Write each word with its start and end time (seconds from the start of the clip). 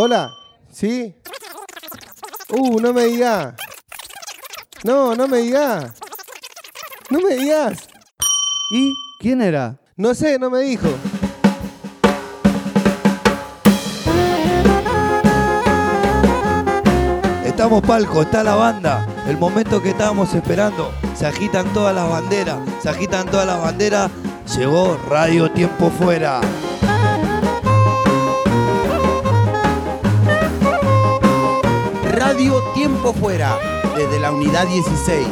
Hola, 0.00 0.32
¿sí? 0.70 1.12
Uh, 2.50 2.78
no 2.78 2.92
me 2.92 3.06
digas. 3.06 3.54
No, 4.84 5.16
no 5.16 5.26
me 5.26 5.38
digas. 5.38 5.92
No 7.10 7.18
me 7.18 7.34
digas. 7.34 7.88
¿Y 8.70 8.94
quién 9.18 9.42
era? 9.42 9.80
No 9.96 10.14
sé, 10.14 10.38
no 10.38 10.50
me 10.50 10.60
dijo. 10.60 10.86
Estamos 17.44 17.82
palco, 17.82 18.22
está 18.22 18.44
la 18.44 18.54
banda. 18.54 19.04
El 19.26 19.36
momento 19.36 19.82
que 19.82 19.90
estábamos 19.90 20.32
esperando. 20.32 20.92
Se 21.16 21.26
agitan 21.26 21.72
todas 21.72 21.92
las 21.92 22.08
banderas. 22.08 22.58
Se 22.80 22.88
agitan 22.88 23.26
todas 23.28 23.48
las 23.48 23.60
banderas. 23.60 24.12
Llegó 24.56 24.96
Radio 25.08 25.50
Tiempo 25.50 25.90
Fuera. 25.90 26.40
Radio 32.38 32.62
Tiempo 32.72 33.12
Fuera, 33.14 33.58
desde 33.96 34.20
la 34.20 34.30
unidad 34.30 34.64
16. 34.68 35.26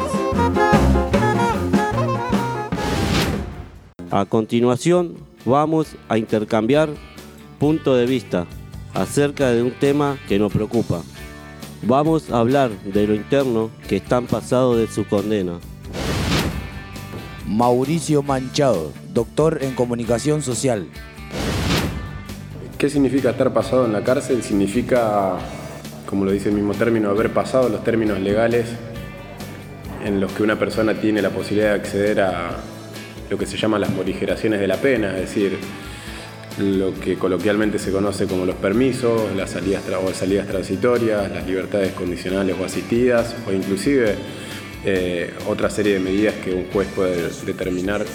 A 4.11 4.25
continuación 4.25 5.15
vamos 5.45 5.95
a 6.09 6.19
intercambiar 6.19 6.89
punto 7.61 7.95
de 7.95 8.07
vista 8.07 8.49
acerca 8.93 9.53
de 9.53 9.63
un 9.63 9.71
tema 9.71 10.19
que 10.27 10.41
nos 10.41 10.53
preocupa. 10.53 11.03
Vamos 11.83 12.33
a 12.33 12.41
hablar 12.41 12.73
de 12.83 13.07
lo 13.07 13.15
interno 13.15 13.71
que 13.89 13.99
están 13.99 14.27
pasados 14.27 14.77
de 14.77 14.89
su 14.89 15.07
condena. 15.07 15.61
Mauricio 17.47 18.25
Manchado, 18.25 18.91
doctor 19.15 19.63
en 19.63 19.77
comunicación 19.77 20.43
social. 20.43 20.89
¿Qué 22.79 22.91
significa 22.91 23.31
estar 23.31 23.55
pasado 23.55 23.87
en 23.87 23.93
la 23.93 24.03
cárcel? 24.03 24.43
Significa, 24.43 25.37
como 26.07 26.25
lo 26.25 26.31
dice 26.31 26.49
el 26.49 26.55
mismo 26.55 26.73
término, 26.75 27.11
haber 27.11 27.31
pasado 27.31 27.69
los 27.69 27.85
términos 27.85 28.21
legales 28.21 28.67
en 30.05 30.21
los 30.21 30.33
que 30.33 30.43
una 30.43 30.59
persona 30.59 30.95
tiene 30.95 31.21
la 31.21 31.31
posibilidad 31.31 31.71
de 31.71 31.81
acceder 31.81 32.21
a 32.21 32.57
lo 33.29 33.37
que 33.37 33.47
se 33.47 33.57
llaman 33.57 33.81
las 33.81 33.91
morigeraciones 33.91 34.61
de 34.61 34.69
la 34.69 34.77
pena, 34.77 35.15
es 35.17 35.23
decir, 35.23 35.59
lo 36.59 36.95
que 36.99 37.17
coloquialmente 37.17 37.79
se 37.79 37.91
conoce 37.91 38.27
como 38.27 38.47
los 38.47 38.55
permisos, 38.57 39.35
las 39.37 39.51
salidas, 39.51 39.83
o 40.03 40.15
salidas 40.15 40.47
transitorias, 40.47 41.31
las 41.31 41.47
libertades 41.47 41.93
condicionales 41.93 42.57
o 42.59 42.65
asistidas, 42.65 43.35
o 43.47 43.53
inclusive 43.53 44.15
eh, 44.85 45.35
otra 45.49 45.69
serie 45.69 45.95
de 45.95 46.01
medidas 46.01 46.35
que 46.37 46.55
un 46.55 46.67
juez 46.73 46.89
puede 46.95 47.31
determinar. 47.45 48.07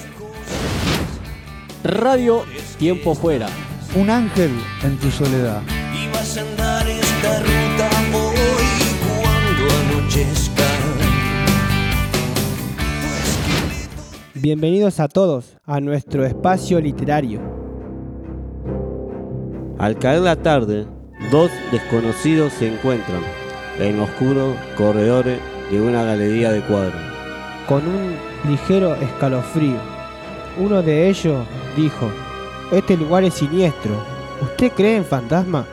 Radio 1.83 2.45
Tiempo 2.79 3.15
Fuera. 3.15 3.47
Un 3.95 4.09
ángel 4.09 4.51
en 4.83 4.97
tu 4.97 5.11
soledad. 5.11 5.61
Bienvenidos 14.41 14.99
a 14.99 15.07
todos 15.07 15.55
a 15.67 15.79
nuestro 15.79 16.25
espacio 16.25 16.81
literario. 16.81 17.39
Al 19.77 19.99
caer 19.99 20.21
la 20.21 20.35
tarde, 20.35 20.87
dos 21.29 21.51
desconocidos 21.71 22.51
se 22.53 22.73
encuentran 22.73 23.21
en 23.77 23.99
oscuros 23.99 24.57
corredores 24.75 25.39
de 25.69 25.79
una 25.79 26.03
galería 26.03 26.51
de 26.51 26.61
cuadros. 26.61 26.99
Con 27.67 27.83
un 27.87 28.15
ligero 28.49 28.95
escalofrío, 28.95 29.77
uno 30.59 30.81
de 30.81 31.07
ellos 31.09 31.45
dijo, 31.77 32.09
este 32.71 32.97
lugar 32.97 33.23
es 33.23 33.35
siniestro. 33.35 33.93
¿Usted 34.41 34.71
cree 34.71 34.95
en 34.95 35.05
fantasma? 35.05 35.67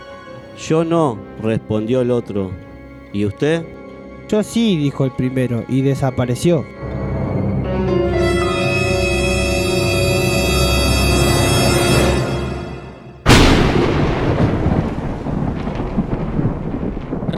Yo 0.59 0.85
no, 0.85 1.17
respondió 1.43 2.03
el 2.03 2.11
otro. 2.11 2.51
¿Y 3.15 3.25
usted? 3.25 3.65
Yo 4.29 4.43
sí, 4.43 4.77
dijo 4.77 5.07
el 5.07 5.13
primero, 5.13 5.65
y 5.71 5.81
desapareció. 5.81 6.67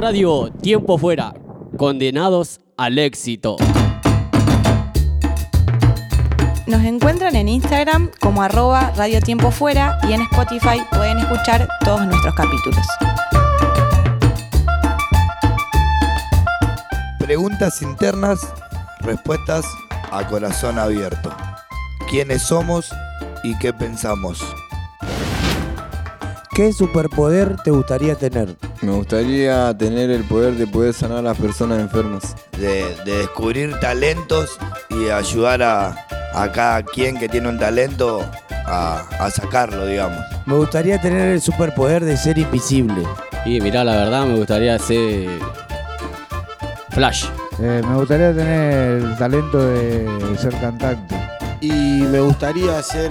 Radio 0.01 0.51
Tiempo 0.63 0.97
Fuera. 0.97 1.35
Condenados 1.77 2.61
al 2.79 2.99
éxito. 2.99 3.57
Nos 6.67 6.83
encuentran 6.85 7.37
en 7.37 7.51
Instagram 7.51 8.11
como 8.19 8.43
arroba 8.43 8.93
Radio 8.97 9.21
Tiempo 9.21 9.51
Fuera 9.51 9.99
y 10.09 10.15
en 10.15 10.23
Spotify 10.23 10.81
pueden 10.91 11.19
escuchar 11.19 11.69
todos 11.85 12.07
nuestros 12.07 12.35
capítulos. 12.35 12.87
Preguntas 17.19 17.83
internas, 17.83 18.41
respuestas 19.01 19.67
a 20.11 20.27
corazón 20.27 20.79
abierto. 20.79 21.31
¿Quiénes 22.09 22.41
somos 22.41 22.91
y 23.45 23.55
qué 23.59 23.75
pensamos? 23.75 24.43
¿Qué 26.55 26.73
superpoder 26.73 27.59
te 27.63 27.71
gustaría 27.71 28.15
tener? 28.15 28.57
Me 28.83 28.93
gustaría 28.93 29.77
tener 29.77 30.11
el 30.11 30.25
poder 30.25 30.55
de 30.55 30.67
poder 30.67 30.95
sanar 30.95 31.19
a 31.19 31.23
las 31.23 31.37
personas 31.37 31.81
enfermas. 31.81 32.35
De, 32.59 32.97
de 33.05 33.19
descubrir 33.19 33.79
talentos 33.79 34.59
y 34.89 35.11
ayudar 35.11 35.63
a, 35.63 36.07
a 36.33 36.51
cada 36.51 36.83
quien 36.83 37.19
que 37.19 37.29
tiene 37.29 37.49
un 37.49 37.59
talento 37.59 38.25
a, 38.51 39.01
a 39.19 39.31
sacarlo, 39.31 39.85
digamos. 39.85 40.19
Me 40.47 40.55
gustaría 40.55 40.99
tener 40.99 41.29
el 41.29 41.41
superpoder 41.43 42.05
de 42.05 42.17
ser 42.17 42.39
invisible. 42.39 43.03
Y 43.45 43.61
mirá, 43.61 43.85
la 43.85 43.97
verdad 43.97 44.25
me 44.25 44.37
gustaría 44.37 44.79
ser 44.79 45.29
Flash. 46.91 47.27
Eh, 47.61 47.83
me 47.87 47.97
gustaría 47.97 48.35
tener 48.35 49.03
el 49.03 49.17
talento 49.19 49.59
de 49.59 50.37
ser 50.39 50.59
cantante. 50.59 51.15
Y 51.61 51.71
me 51.71 52.21
gustaría 52.21 52.83
ser 52.83 53.11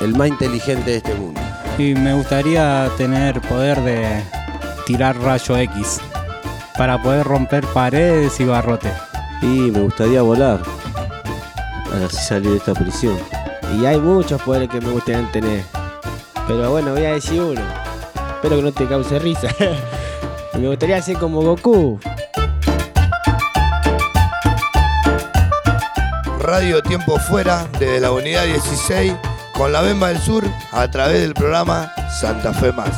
el 0.00 0.14
más 0.14 0.28
inteligente 0.28 0.92
de 0.92 0.96
este 0.96 1.14
mundo. 1.14 1.40
Y 1.76 1.94
me 1.94 2.14
gustaría 2.14 2.88
tener 2.96 3.40
poder 3.40 3.80
de 3.80 4.22
tirar 4.86 5.18
rayo 5.18 5.56
X 5.56 6.00
para 6.78 7.02
poder 7.02 7.26
romper 7.26 7.66
paredes 7.66 8.38
y 8.38 8.44
barrotes. 8.44 8.92
Y 9.42 9.72
me 9.72 9.80
gustaría 9.80 10.22
volar. 10.22 10.60
Así 12.04 12.16
salir 12.16 12.50
de 12.50 12.56
esta 12.58 12.74
prisión. 12.74 13.18
Y 13.76 13.86
hay 13.86 13.98
muchos 13.98 14.40
poderes 14.42 14.68
que 14.68 14.80
me 14.80 14.90
gustaría 14.90 15.30
tener. 15.32 15.64
Pero 16.46 16.70
bueno, 16.70 16.92
voy 16.92 17.06
a 17.06 17.14
decir 17.14 17.40
uno. 17.40 17.60
Espero 18.36 18.56
que 18.56 18.62
no 18.62 18.72
te 18.72 18.86
cause 18.86 19.18
risa. 19.18 19.48
me 20.58 20.68
gustaría 20.68 21.02
ser 21.02 21.18
como 21.18 21.42
Goku. 21.42 21.98
Radio 26.38 26.82
Tiempo 26.82 27.18
Fuera 27.18 27.66
desde 27.78 28.00
la 28.00 28.12
unidad 28.12 28.44
16 28.44 29.14
con 29.56 29.72
la 29.72 29.82
Bemba 29.82 30.08
del 30.08 30.18
Sur 30.18 30.44
a 30.72 30.90
través 30.90 31.20
del 31.20 31.34
programa 31.34 31.92
Santa 32.10 32.52
Fe 32.52 32.72
Más. 32.72 32.90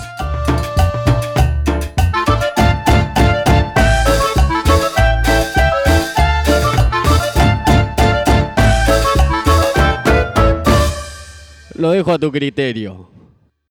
Lo 11.75 11.91
dejo 11.91 12.13
a 12.13 12.19
tu 12.19 12.33
criterio. 12.33 13.16